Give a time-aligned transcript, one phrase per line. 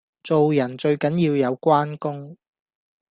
[0.23, 2.35] 做人最緊要有關公